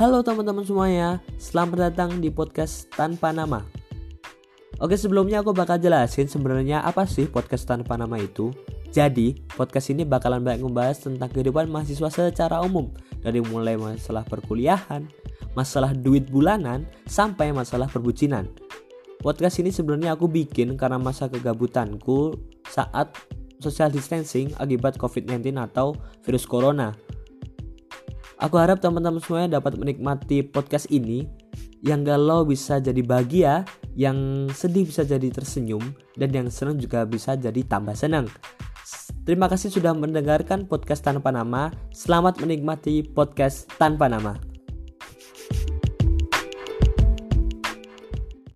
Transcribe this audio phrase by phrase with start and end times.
[0.00, 3.60] Halo teman-teman semuanya, selamat datang di podcast tanpa nama.
[4.80, 8.48] Oke sebelumnya aku bakal jelasin sebenarnya apa sih podcast tanpa nama itu.
[8.88, 12.88] Jadi podcast ini bakalan banyak membahas tentang kehidupan mahasiswa secara umum
[13.20, 15.04] dari mulai masalah perkuliahan,
[15.52, 18.48] masalah duit bulanan, sampai masalah perbucinan.
[19.20, 22.40] Podcast ini sebenarnya aku bikin karena masa kegabutanku
[22.72, 23.12] saat
[23.60, 25.92] social distancing akibat COVID-19 atau
[26.24, 26.96] virus corona.
[28.40, 31.28] Aku harap teman-teman semuanya dapat menikmati podcast ini
[31.84, 37.36] yang galau bisa jadi bahagia, yang sedih bisa jadi tersenyum, dan yang senang juga bisa
[37.36, 38.32] jadi tambah senang.
[39.28, 41.68] Terima kasih sudah mendengarkan podcast tanpa nama.
[41.92, 44.49] Selamat menikmati podcast tanpa nama.